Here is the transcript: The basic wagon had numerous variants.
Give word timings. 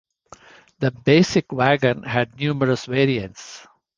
The 0.79 0.89
basic 0.89 1.51
wagon 1.51 2.01
had 2.01 2.39
numerous 2.39 2.85
variants. 2.85 3.67